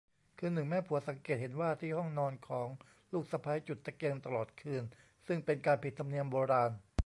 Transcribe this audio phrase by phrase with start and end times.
[0.37, 2.67] คืนหนึ่งแม่ผัวสังเกตเห็นว่าที่ห้องนอนของ
[3.13, 4.83] ลูกสะใภ้จุดตะเกียงตลอดคืน
[5.27, 6.71] ซึ่งเป็นการผิดธรรมเนียมโบราณ